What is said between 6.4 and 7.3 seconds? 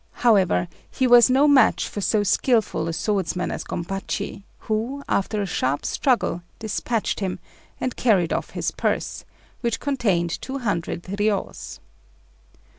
dispatched